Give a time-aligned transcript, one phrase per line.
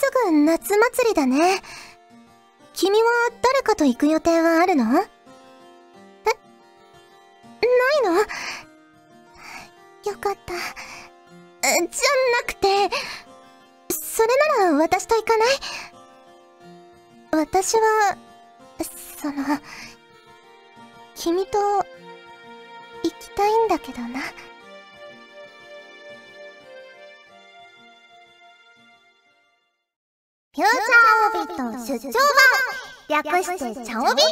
[0.00, 1.60] すぐ夏祭りだね。
[2.72, 3.08] 君は
[3.42, 4.84] 誰かと行く予定はあるの？
[4.84, 4.86] え？
[4.86, 5.06] ない
[8.04, 8.14] の？
[10.10, 10.54] よかった。
[11.62, 11.88] じゃな
[12.46, 12.66] くて、
[13.90, 14.28] それ
[14.58, 15.48] なら私と行かない？
[17.32, 18.16] 私は、
[19.20, 19.60] その、
[21.14, 21.58] 君と、
[23.02, 24.20] 行きたいんだけどな。
[30.52, 32.18] フューチャーオビット出張
[33.08, 34.22] 版略してチャオビ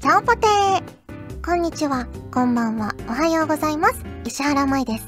[0.00, 4.04] チャオポテーこんにちは、こんばんは、おはようございます。
[4.24, 5.04] 石原舞です。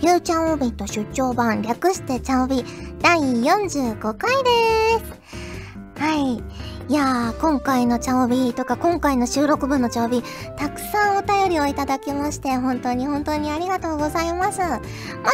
[0.00, 2.62] フューチャーオビット出張版略してチャオビ
[3.00, 6.02] 第45回です。
[6.02, 6.42] はい。
[6.92, 14.60] いやー、今回のチャオビーとか今回の収録分のチャオビー、たくさんお便りをいただきまして、本当に本当にありがとうございます。
[14.60, 14.78] ま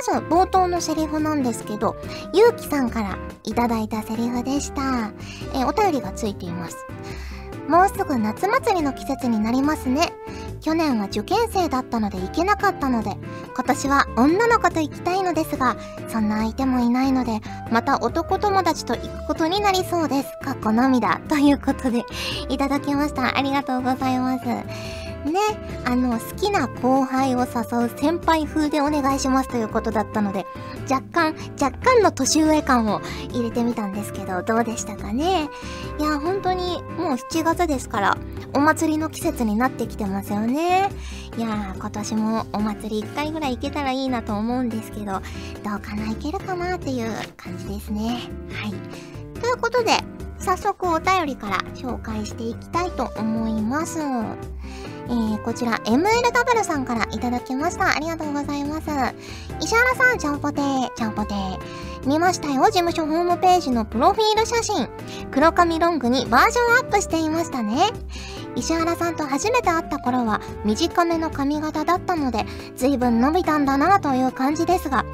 [0.00, 1.96] ず、冒頭のセリフなんですけど、
[2.32, 5.10] ゆうきさんからいただいたセリフでした。
[5.52, 6.76] えお便りがついています。
[7.66, 10.12] もうすぐ夏祭りの季節になりますね。
[10.60, 13.16] 去年は受験生だったので行けなかったので、
[13.54, 15.76] 今年は女の子と行きたいのですが、
[16.09, 20.32] そんな相手もいないので、また男友達と行くことになりそうです。
[20.42, 21.20] かっこ涙。
[21.28, 22.04] ということで、
[22.48, 23.37] いただきました。
[23.37, 25.07] ありがとうございます。
[25.29, 25.40] ね、
[25.84, 30.46] あの、好きな後輩を誘う先輩風でお願いしますということだったので、
[30.90, 33.01] 若干、若干の年上感を
[33.32, 35.49] 入れてみたんですけど、どうでしたかね？
[35.99, 38.18] いや、本当にもう7月ですから、
[38.54, 40.90] お祭りの季節になってきてますよね。
[41.37, 45.21] いや、今年もお祭り1回ぐらい行けたらいいなと思うんですけど、どう
[45.80, 48.21] かな、行けるかなっていう感じですね。
[48.52, 48.73] はい。
[49.40, 49.93] ということで、
[50.38, 53.99] 早速お便りから紹介していきたいと思います。
[55.09, 57.96] えー、こちら MLW さんからいただきました。
[57.96, 58.90] ありがとうございます。
[59.60, 61.59] 石原さん、ちゃんぽてー、ちゃんぽてー。
[62.06, 64.88] 見ましたよ、事務所ホームページのプロフィール写真。
[65.31, 67.91] 黒髪ロングにバージョンアップしていましたね。
[68.54, 72.44] 石原さんと初めて会った頃は短めの髪型だったので、
[72.77, 75.04] 随分伸びたんだなという感じですが、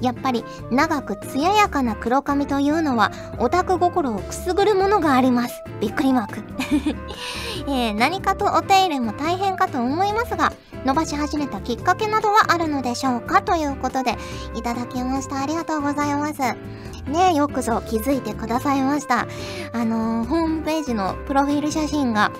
[0.00, 5.62] やっぱり長く艶やかな黒髪というのはオタク心をくすぐるものがあります。
[5.80, 6.42] びっくりマーク。
[7.70, 10.54] えー、何かとお手入れも大変かと思いますが、
[10.86, 14.16] 伸ばし始めたきっかけなどはあるのでしょうかということで、
[14.54, 15.42] いただきました。
[15.42, 16.40] ありがとうございます。
[17.10, 19.26] ねよくぞ気づいてくださいました。
[19.72, 22.32] あのー、ホームページのプロフィール写真が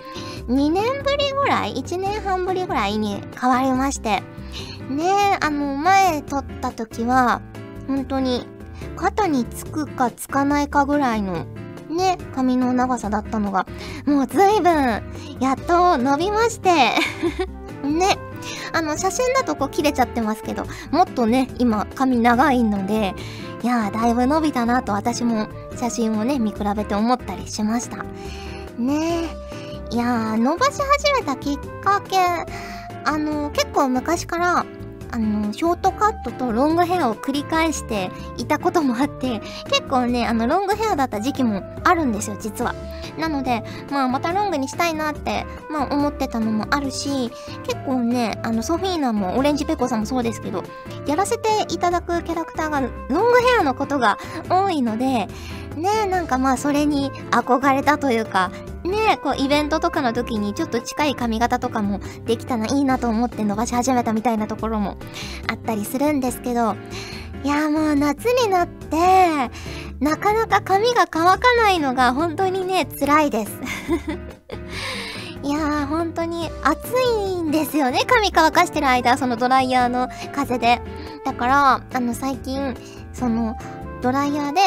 [0.48, 4.22] 2年ぶりぐらい ?1 年半ぶりぐらいに変わりまして、
[4.88, 7.42] ねあの、前撮った時は、
[7.86, 8.46] 本当に
[8.96, 11.46] 肩につくかつかないかぐらいの
[11.90, 13.66] ね、髪の長さだったのが、
[14.06, 15.02] もう随分、
[15.40, 16.70] やっと伸びまして
[17.82, 18.18] ね。
[18.72, 23.14] あの、写真だとこう切れちゃってますけど、もっとね、今髪長いので、
[23.62, 28.04] いやー、だいぶ伸びたなと私も写真をね、見比べて思ったりしました。
[28.78, 29.24] ね。
[29.90, 32.18] いやー、伸ばし始めたきっかけ、
[33.04, 34.66] あの、結構昔から、
[35.10, 42.74] あの、ショートカットとロングヘアを繰り返していたこともあって、結構ね、あの、ロングヘアだった時期もあるんですよ、実は。
[43.18, 47.30] なので、まあ、またロングにしたいなって、まあ、思ってたのもあるし、
[47.64, 50.62] 結構ね、あの、ソフィーナもオレンジペコさんもそうですけど、
[51.06, 55.28] やらせていただくキャラクターがロングヘアのことが多いので、
[55.78, 58.50] ねなんかまあそれに憧れたというか、
[58.84, 64.96] ねこうイベントとかの時にちょっと近い髪型とかもできたらいいなと思って伸ばし始めたみたいなところも
[65.50, 66.76] あったりするんですけど、
[67.44, 68.96] いやもう夏になって、
[70.00, 73.52] なかなか髪が乾かないのが本当にね、辛いです。
[75.42, 78.02] いやー、本当に暑いんですよね。
[78.06, 80.80] 髪乾かしてる間、そのドライヤーの風で。
[81.24, 82.76] だから、あの、最近、
[83.12, 83.56] その、
[84.02, 84.60] ドライヤーで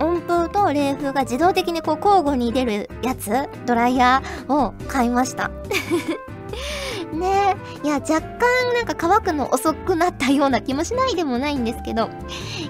[0.00, 3.30] 温風と冷風が自動的にこう交互に出るやつ、
[3.66, 5.50] ドライヤーを買いました。
[7.12, 7.56] ね。
[7.82, 8.40] いや、若干
[8.74, 12.10] なんか乾くの遅くなったような気もしないでもないんですけど、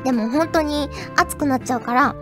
[0.05, 2.15] でも本当に暑くなっちゃうから、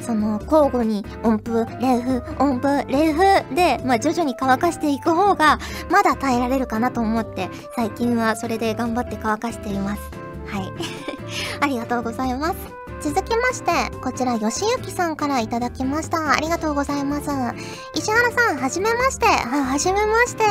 [0.00, 5.58] その交互に温風、冷風、温風、冷風で、まあ徐々に乾かしていく方が、
[5.90, 10.02] まだ耐えられるかなと思って、最近はそれで頑張って乾かしています。
[10.46, 10.72] はい。
[11.60, 12.75] ありがとうございます。
[13.06, 13.70] 続きまして、
[14.00, 16.32] こちら、よしゆきさんからいただきました。
[16.32, 17.30] ありがとうございます。
[17.94, 19.26] 石原さん、はじめまして。
[19.26, 20.42] は、はじめまして。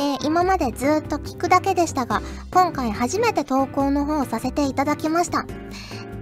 [0.00, 2.20] えー、今までずっと聞くだけでしたが、
[2.50, 5.46] 今回初めて投稿の方をさせていただきました。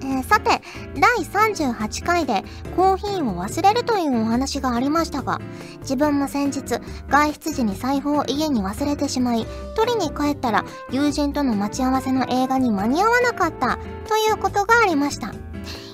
[0.02, 0.60] えー、さて、
[1.00, 2.44] 第38回で
[2.76, 5.40] コーヒーを忘れるというお話がありましたが、
[5.80, 15.32] 自分も先日、外出時に財布を家に忘れてしまい、取りに帰ったら友人との待ち合わせの映画に間に合わなかったということがありました。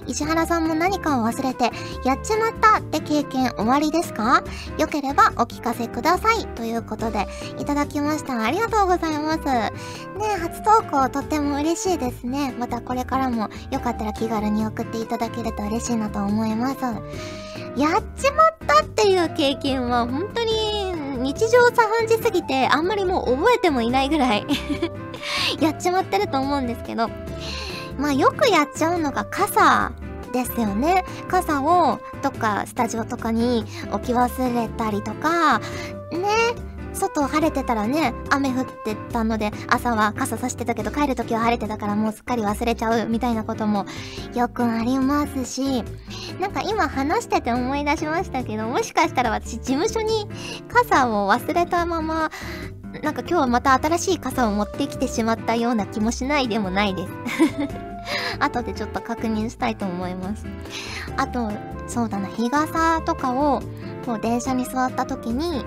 [0.09, 1.71] 石原さんも何かを忘れて、
[2.05, 4.43] やっちまったって経験終わりですか？
[4.79, 6.47] よければお聞かせください。
[6.49, 7.29] ということで、
[7.59, 8.43] いただきました。
[8.43, 9.45] ありがとうございます。
[9.45, 9.71] ね
[10.41, 12.55] 初投稿とっても嬉しいですね。
[12.59, 16.77] またこれからもよかったら気軽に送っていただけると嬉しいなと思います。
[17.77, 24.47] やっちまったっていう経験は本当に日常茶飯事すぎてあんまりもう覚えてもいないぐらい
[25.61, 27.09] やっちまってると思うんですけど、
[27.99, 29.93] まあよくやっちゃうのが傘
[30.33, 31.05] ですよね。
[31.29, 35.65] 傘をどっかスタジオとかに置き忘れたりとか、ね、
[36.93, 43.87] 外晴れてたらね、雨降ってたので、朝は傘さしてたけど帰る時は晴れてたからもうすっかり忘れちゃうみたいなことも
[44.35, 45.83] よくありますし、
[46.41, 50.29] なんか今話してて思い出しましたけど、もしかしたら私事務所に
[50.69, 52.31] 傘を忘れたまま、
[53.03, 57.88] なんか今日はまた新しい傘を持ってきてしまったような気もしないでもないです。
[58.41, 60.47] 後でちょっと確認したいと思います。
[61.17, 61.51] あと、
[61.87, 63.63] そうだな、日傘とかを、
[64.05, 65.65] こう電車に座った時に、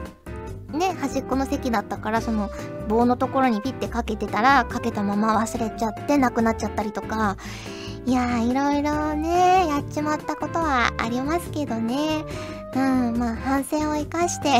[0.73, 2.49] ね、端っこの席だったから、その
[2.87, 7.37] 棒のところにピッてかけてたら、かけたまま忘れちゃってなくなっちゃったりとか、
[8.05, 12.25] いやー、いろいろね、やっちまったことはありますけどね。
[12.75, 14.59] うん、まあ、反省を生かして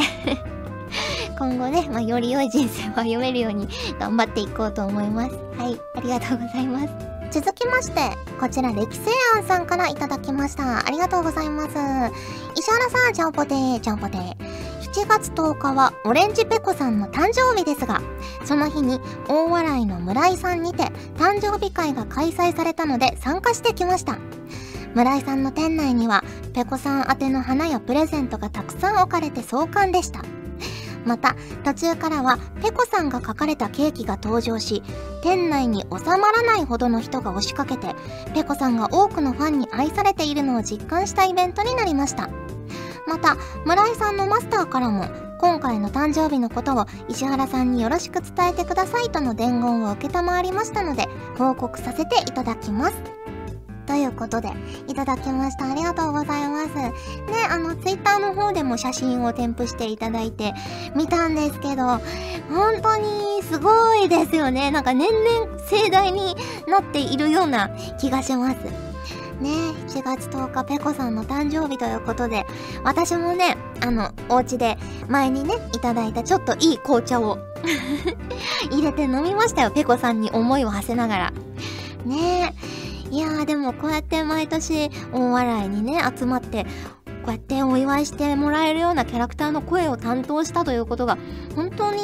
[1.39, 3.67] 今後ね、まあ、より良い人生を歩めるように
[3.99, 5.35] 頑張っていこうと思います。
[5.57, 7.10] はい、ありがとうございます。
[7.31, 8.01] 続きまして、
[8.41, 10.85] こちら、歴世庵さんからいただきました。
[10.85, 11.69] ありがとうございます。
[12.57, 14.35] 石原さん、ちゃんぽてー、ちゃんぽてー。
[14.93, 18.01] 7月10日はオレンジペコさんの誕生日ですが、
[18.43, 18.99] その日に
[19.29, 20.83] 大笑いの村井さんにて
[21.15, 24.17] 誕生日会が開催されたので参加してきました。
[24.93, 30.25] 村井さんの店内にはペコさん宛ての花やプレゼントがたくさん置かれて壮観でした。
[31.05, 34.83] また、途中からはペコさんが書かれたケーキが登場し、
[35.23, 37.95] 店内に収まらないほどの人が押しかけて、
[38.33, 42.29] ペコさんが多くのファンに愛されているのを実感したイベントになりました。
[43.07, 45.05] また村井さんのマスターからも
[45.39, 51.07] 今回の誕生日のことを石原さんによろしく伝えてくださいとの伝言を承りましたので
[51.37, 53.20] 報告させていただきます。
[53.85, 54.49] ということで、
[54.87, 55.71] いただきました。
[55.71, 56.75] ありがとうございます。
[56.75, 56.91] ね、
[57.49, 60.53] あの、ツイッターの方でも写真を添付していただいて
[60.95, 61.83] 見たんですけど、
[62.49, 64.71] 本当にすごいですよね。
[64.71, 66.35] なんか年々盛大に
[66.67, 67.69] なっているような
[67.99, 68.57] 気がします。
[69.41, 72.45] ね4月10日ペコさんの誕生日ということで、
[72.83, 74.77] 私もね、あの、お家で
[75.09, 77.39] 前にね、いただいたちょっといい紅茶を
[78.71, 81.33] 入れて飲みましたよ、ペコさんに思いを馳せながら。
[82.05, 82.90] ねえ。
[83.11, 86.63] いやーでもこうやって毎年大笑いにね、集まって、
[87.23, 91.17] こうやってお祝いしてもらえるようなキャラクターの声を担当したということが
[91.55, 91.99] 本当に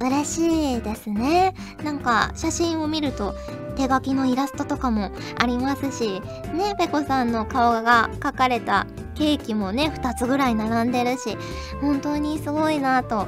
[0.00, 1.54] 嬉しいですね。
[1.82, 3.34] なんか写真を見ると
[3.74, 5.10] 手書きのイラストとかも
[5.40, 6.20] ありますし、
[6.52, 11.36] ね、ペコさんの顔が描かれたケーキもね、2つぐらい並んでるし、
[11.80, 13.26] 本当にすごいなと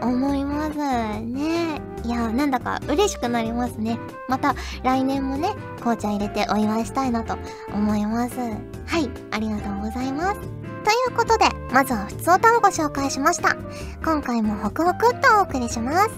[0.00, 1.80] 思いますね。
[2.04, 3.98] いや、なんだか嬉しくなりますね。
[4.28, 7.36] また来年もね、紅茶入れてお祝いしたいなと
[7.72, 8.38] 思います。
[8.38, 10.40] はい、ありがとうございます。
[10.40, 13.56] ということで、まずは普通歌をご紹介しました。
[14.04, 16.10] 今回もホクホクっとお送りします。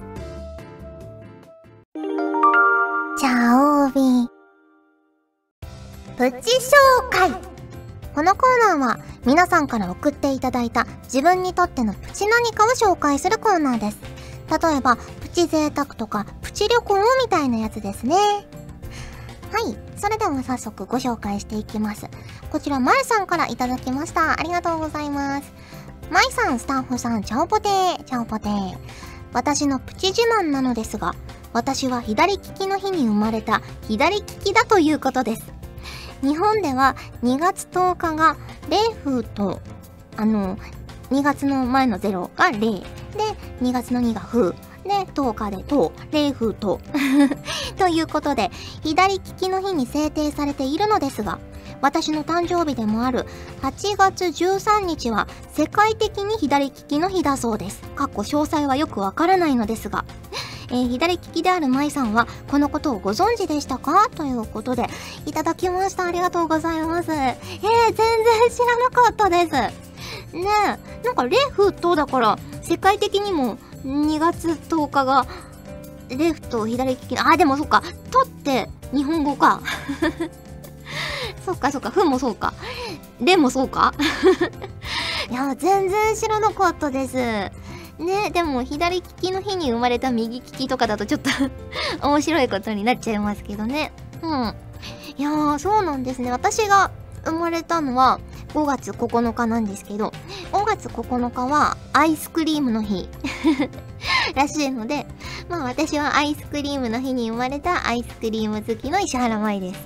[3.19, 4.29] チャオビ
[6.17, 6.71] プチ紹
[7.11, 7.31] 介
[8.15, 13.99] このコーナーは皆さんから送っていただいた自分にとってのプチ何かを紹介するコーナーです。
[14.51, 18.17] 例えば、プチ贅沢とかプチ旅行みたいなやつですね。
[18.17, 19.79] はい。
[19.97, 22.09] それでは早速ご紹介していきます。
[22.51, 24.39] こちら、まいさんからいただきました。
[24.39, 25.53] ありがとうございます。
[26.11, 28.77] まいさん、スタッフさん、チャオポテー、チャオポテー。
[29.33, 31.15] 私のプチ自慢なのですが、
[31.53, 35.60] 私は左利きの日に生まれた左利きだということです。
[36.23, 38.37] 日本では2月10日が
[38.69, 39.61] 冷風と、
[40.17, 40.57] あの、
[41.11, 42.85] 2月の前の0が0で、
[43.63, 44.53] 2月の2が風。
[44.85, 46.81] で、10日でと、冷風と。
[47.77, 48.51] ということで、
[48.83, 51.39] 左利きの日に制定されているのですが、
[51.81, 53.27] 私の誕生日でもある
[53.63, 57.83] 8月13日は世界的に左利きの日だそうです。
[57.95, 60.05] かっこ詳細はよくわからないのですが。
[60.71, 64.09] えー、左利きである舞さんはこのことをご存知でしたか？
[64.15, 64.87] ということで
[65.27, 66.05] いただきました。
[66.05, 67.13] ありがとうございます。
[67.13, 67.97] えー、全然
[68.51, 69.53] 知らなかったです。
[69.53, 70.49] ね
[71.03, 75.27] えなんかレフトだから世界的にも2月10日が
[76.09, 79.61] レフト左利きあでもそっか「と」って日本語か。
[81.45, 82.53] そっかそっか、ふもそうか。
[83.21, 83.95] れもそうか。
[85.31, 87.17] いや、全然知らなかったです。
[88.01, 91.31] ね、でも左利きの日に生まれた右利きとかだとちょっと
[92.07, 93.93] 面白いことになっちゃいますけどね。
[94.23, 94.55] うん。
[95.19, 96.31] いやー、そうなんですね。
[96.31, 96.91] 私が
[97.25, 98.19] 生まれたのは
[98.55, 100.13] 5月9日なんですけど、
[100.53, 103.09] 5月9日はアイスクリームの日
[104.35, 105.07] らしいので、
[105.51, 109.81] まあ私はアイスクリームの日に生まれたアイスクリーム好きの石原舞です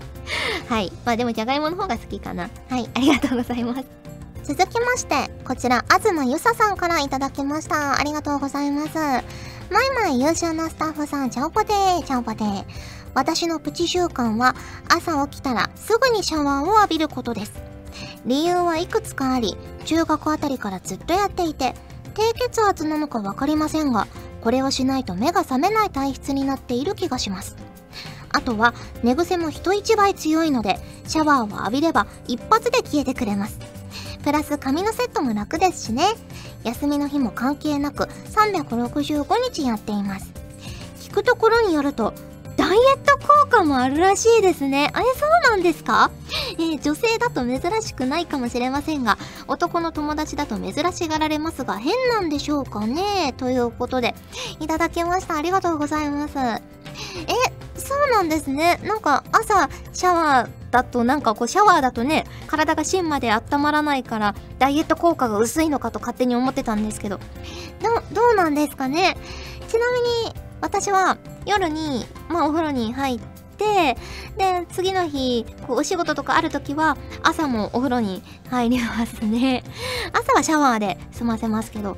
[0.72, 0.90] はい。
[1.04, 2.48] まあでもじゃがいもの方が好きかな。
[2.70, 4.01] はい、ありがとうございます。
[4.54, 7.98] 続きまして、こちら、東ゆささんからいただきました。
[7.98, 8.94] ありがとうございます。
[8.98, 9.24] まい
[9.94, 12.64] まい優秀なスタッフさん、ちゃんぽてー、ちゃんぽてー。
[13.14, 14.54] 私のプチ習慣は、
[14.90, 17.52] 朝起きたらすぐにシャワーを浴びることです。
[18.26, 19.56] 理由はいくつかあり、
[19.86, 21.74] 中学あたりからずっとやっていて、
[22.12, 24.06] 低血圧なのかわかりませんが、
[24.42, 27.56] これをしないと目が覚めない体質になっている気がします。
[28.28, 30.78] あとは、寝癖も人一倍強いので、
[31.08, 33.58] シャワーを浴びれば一発で消えてくれます。
[34.22, 36.04] プラス髪のセットも楽ですしね。
[36.64, 40.32] 休みの日も関係なく365日やっています。
[41.00, 42.14] 聞くところによると、
[42.56, 44.90] ダイエット効果もあるらしいですね。
[44.94, 46.10] あれ、そうなんですか？
[46.52, 53.34] えー、女性だと珍しくないかもしれませんが、男の友達だと珍しがられますが、変なんでしょうかね？
[53.36, 54.14] ということで、
[54.60, 55.36] いただきました。
[55.36, 56.38] ありがとうございます。
[56.38, 56.60] え、
[57.76, 58.80] そうなんですね。
[58.84, 67.20] なんか、朝、シャワーだと、なんかこう、シャワーだとね、体が芯まで温まらないから、ダイエット効果が薄いのかと勝手に思ってたんですけど、
[67.80, 69.16] ど、どうなんですかね？
[69.68, 73.20] ちなみに、私は夜に、まあお風呂に入っ
[73.58, 73.96] て、
[74.36, 79.62] で、次の日、こうお仕事とかある時は、朝もお風呂に入りますね。
[80.12, 81.96] 朝はシャワーで済ませますけど、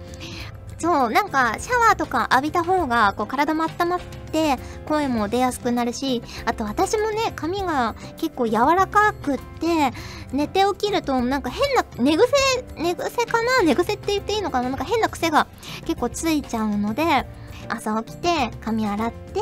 [0.85, 4.01] そう、なんか、シャワーとか浴びた方が、こう、体も温まっ
[4.31, 9.93] て、声も出やすくなるし、あと私もね、髪が結構柔らかくって、
[10.31, 12.27] 寝て起きると、なんか変な、寝癖、
[12.77, 13.63] 寝癖かな？
[13.65, 14.69] 寝癖って言っていいのかな？
[14.69, 15.47] なんか変な癖が
[15.87, 17.25] 結構ついちゃうので、
[17.71, 19.41] 朝起きて髪洗って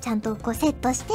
[0.00, 1.12] ちゃんとこうセットして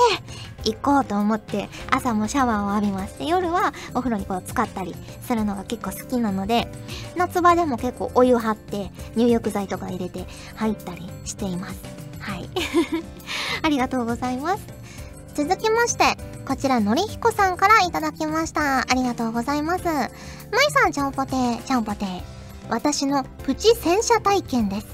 [0.63, 3.19] 行こうと思って朝もシャワーを浴びます。
[3.19, 6.67] で夜はお風呂にこう使ったりするのが結構好きなので
[7.15, 10.25] 夏場でも結構お湯張って入浴剤とか入れて
[10.55, 11.81] 入ったりしています。
[12.19, 12.49] はい。
[13.61, 14.63] ありがとうございます。
[15.33, 18.79] 続きましてこちらのりひこさんからいただきました。
[18.79, 19.85] ありがとうございます。
[19.85, 20.09] まい
[20.71, 21.31] さんちゃんぽて
[21.65, 22.05] ちゃんぽて
[22.69, 24.87] 私のプチ洗車体験です。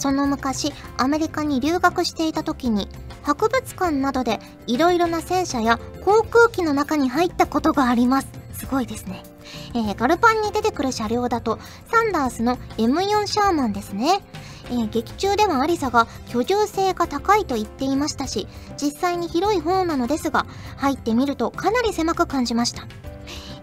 [0.00, 2.88] その昔、アメリカに留学していた時に、
[3.22, 8.28] 博物館などでいろいろな戦車や航空機の中に入ったことがあります。
[8.52, 9.22] すごいですね。
[9.74, 11.58] えー、ガルパンに出てくる車両だと、
[11.90, 14.20] サンダースの M4 シャーマンですね。
[14.70, 18.46] えー、劇中ではアリサが居住性が高いと言っていましたし、
[18.80, 20.46] 実際に広い方なのですが、
[20.76, 22.86] 入ってみるとかなり狭く感じました。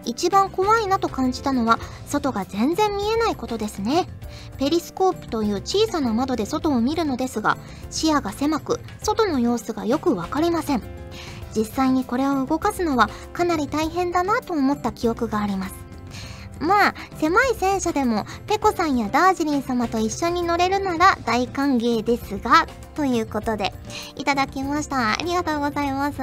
[0.08, 4.08] 一番怖いなと感じたのは、外が全然見えないことですね。
[4.56, 7.58] ペリスコープという小さな窓で外を見るのですが、
[7.90, 10.82] 視野が狭く、外の様子がよくわかりません。
[11.54, 15.87] 実際にこれを動かすのはかなり大変だなと思った記憶があります。
[16.60, 23.72] まあ、狭い戦車でも、ペコさんやダージリン様と一緒に乗れるなら大歓迎ですが、ということで、
[24.16, 25.12] いただきました。
[25.12, 26.18] ありがとうございます。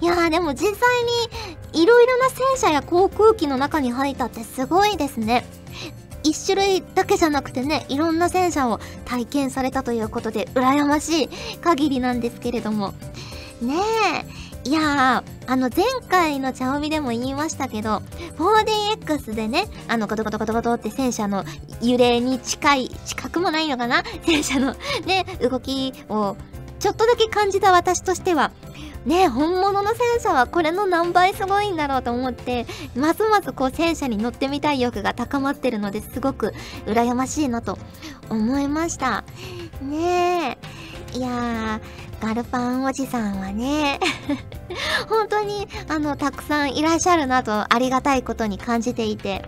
[0.00, 0.74] いやー、でも実際
[1.72, 5.44] に、いろいろな戦車や航空機の中に入ったってすごいですね。
[6.22, 12.94] 一種類だけじゃなくてね、いろんな戦車を体験されたということで、羨ましい限りなんですけれども。
[13.60, 14.48] ねえ。
[14.68, 18.02] いやー、あの前回の茶帯でも言いましたけど、
[18.36, 21.42] 4DX でね、あのゴトゴトゴトゴトって戦車の
[21.80, 24.02] 揺れに近い、近くもないのかな？
[24.26, 24.74] 戦車の
[25.06, 26.36] ね、動きを
[26.80, 28.52] ちょっとだけ感じた私としては、
[29.06, 36.52] ね本物の戦車はこれの何倍すごいんだろうと思って、ますますこう戦車に乗ってみたい欲が高まってるのですごく
[36.84, 37.78] 羨ましいなと
[38.28, 39.24] 思いました。
[39.80, 40.87] ねえ。
[41.14, 43.98] いやー、ガルパンおじさんはね
[45.08, 49.42] 本当に、あの、たくさんいらっしゃるなと、ありがたいことに感じていて、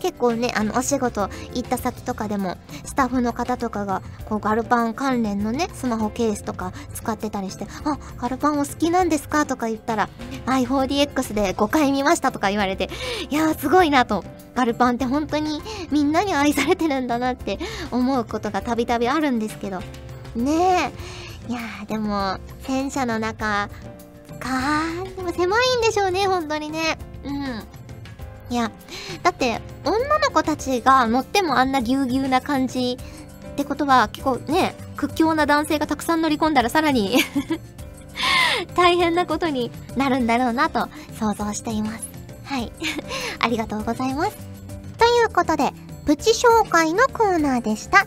[0.00, 10.08] 結構ね、あの、お仕事行った先とかでも、スタッフの方とかが、こう、ガルパン関連のね、スマホケースとか使ってたりして、あ、ガルパンお好きなんですかとか言ったら、
[10.46, 12.90] i4DX で5回見ましたとか言われて、
[13.30, 14.24] いやー、すごいなと。
[14.54, 17.58] ガルパンって本当にみんなに愛されてるんだなって
[17.90, 19.80] 思うことがたびたびあるんですけど。
[20.34, 20.92] ね
[21.48, 21.50] え。
[21.50, 23.68] いやー、でも、戦車の中、
[24.40, 26.98] かー、でも狭いんでしょうね、本当にね。
[27.24, 27.64] うん。
[28.50, 28.70] いや、
[29.22, 32.98] だって、女の子たちが乗ってもあんなぎゅうぎゅうな感じ
[33.52, 37.18] ってことは、結構ね、屈強な男性がたくさん乗り込んだらさらに
[38.74, 40.88] 大変なことになるんだろうなと
[41.18, 42.04] 想像しています。
[42.44, 42.72] はい。
[43.40, 44.36] ありがとうございます。
[44.98, 45.72] ということで、
[46.06, 48.06] プチ紹介のコーナーでした。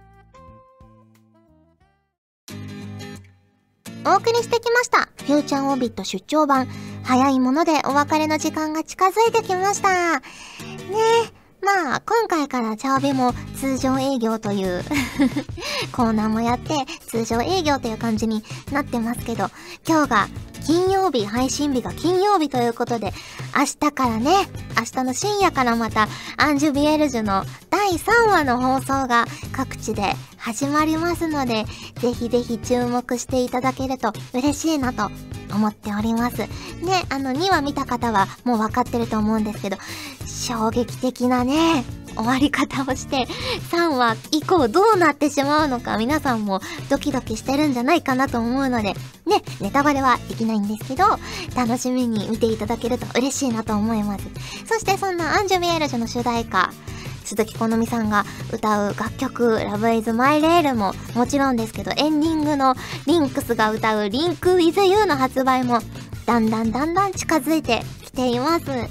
[4.03, 5.09] お送りしてきました。
[5.25, 6.67] フューチャーオービット出張版。
[7.03, 10.19] 早いものでお別れの時間が近づいてきました。
[10.19, 10.21] ね
[11.27, 11.41] え。
[11.63, 14.83] まあ、今回からチャオベも通常営業という
[15.93, 16.73] コーナーもやって
[17.07, 19.51] 通常営業という感じになってますけど、
[19.87, 20.27] 今日が
[20.65, 23.13] 金曜日、配信日が金曜日ということで、
[23.55, 24.31] 明日からね、
[24.77, 31.65] 明日の深夜からまたアンジュビエルジュの第3話の放送が各地で始まりますので、
[31.95, 35.09] ぜひぜひ注目していただけると嬉しいなと
[35.53, 36.37] 思っております。
[36.37, 36.47] ね、
[37.09, 39.77] あの2話見た方はもう分かってると思うんですけど、
[40.25, 41.83] 衝撃的なね、
[42.21, 43.25] 終わり方をして
[43.71, 48.93] 3話以降どうなってしまうのか皆さんもドキドキしてるんじゃないかなと思うので
[49.25, 51.03] ね、ネタバレはできないんですけど
[51.55, 54.25] 楽しみに見ていただけると嬉しいなと思います。
[54.65, 56.71] そしてそんなアンジュ・ミエルジュの主題歌
[57.23, 62.75] 鈴木好美さんが歌う楽曲「Love is My Rail」ももちろんですけどエンディングの
[63.05, 65.79] リンクスが歌う「リンク with You」の発売も
[66.25, 68.87] だんだんだんだん近づいてきています8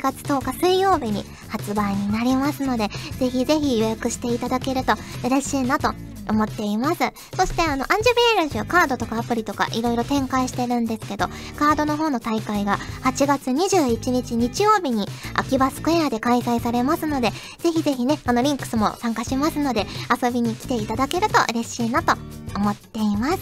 [0.00, 5.92] 月10日水曜日に発売になりますのでぜひぜひ予約していただけると嬉しいなと
[6.28, 6.98] 思っています。
[7.36, 11.26] そしてあの、アンジュビエルジュカードとかアプリとかいろいろ展開してるんですけど、
[11.58, 19.86] カードの方の大会が8月21日日曜日に秋葉スクエアで開催されますので、ぜひぜひね、あのリンクスも参加しますので、
[20.22, 22.12] 遊びに来ていただけると嬉しいなと
[22.54, 23.38] 思っています。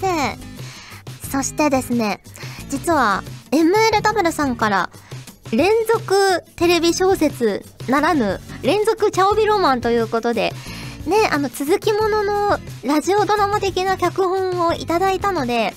[1.30, 2.23] そしてですね、
[2.70, 4.90] 実は MLW さんから
[5.52, 10.52] 連続テレビ小説ならぬ連続チャオビロマンということで、
[11.06, 15.72] ね、あの続きもののラジオドラマ的な脚本をいただいたので、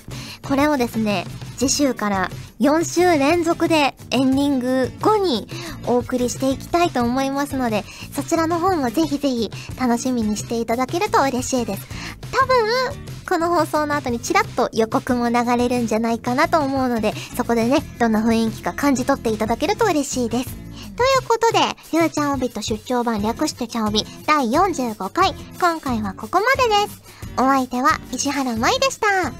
[0.46, 1.26] これをですね、
[1.58, 2.30] 次週から
[2.60, 5.48] 4週連続でエンディング後に
[5.88, 11.88] お送りしていきたいと思いますので、そちらの方もぜひぜひ楽しみにしていただけると嬉しいです。
[12.32, 20.54] 多分、この放送の後にちらっと予告も流れるんじゃないかなと思うので、そこでね、どんな雰囲気か感じ取っていただけると嬉しいです。
[20.98, 27.02] ということで、フューチャーオビット出張版略してチャオビ第45回、今回はここまでです。
[27.38, 29.32] お相手は石原舞でした。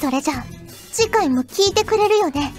[0.00, 0.44] それじゃあ、
[0.90, 2.40] 次回も聞いてくれるよね。
[2.40, 2.52] よね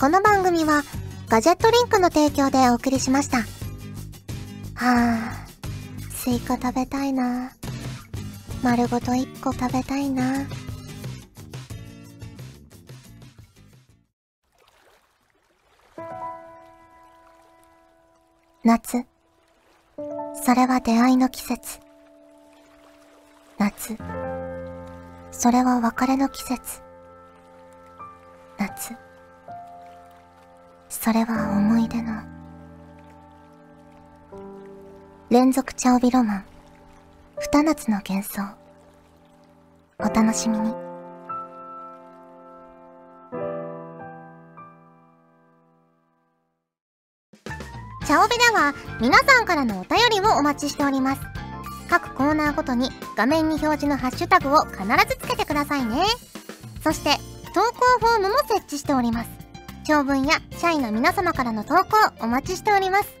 [0.00, 0.82] この番組は、
[1.28, 3.40] ガジェットリンクの提供でお送りしました。
[3.40, 3.44] は
[4.76, 5.39] あ、
[6.22, 7.50] スイカ食べたいな。
[8.62, 10.46] 丸ごと1個食べたいな。
[18.62, 19.02] 夏。
[20.44, 21.80] それは出会いの季節。
[23.56, 23.96] 夏。
[25.32, 26.82] それは別れの季節。
[28.58, 28.94] 夏。
[30.90, 32.29] それは思い出の。
[35.30, 36.44] 連続チャオビロマン。
[37.38, 38.42] 二夏の幻想。
[40.00, 40.72] お楽しみに。
[48.04, 51.20] チャオビでは皆さんからのお便りをお待ちしております。
[51.88, 56.06] 各コーナーごとに画面に表示のハッシュタグを必ずつけてくださいね。
[56.82, 57.10] そして
[57.54, 59.30] 投稿フォームも設置しております。
[59.86, 61.84] 長文や社員の皆様からの投稿
[62.20, 63.20] お待ちしております。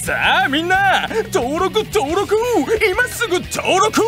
[0.00, 2.34] さあみんな登録登録
[2.90, 4.00] 今すぐ登録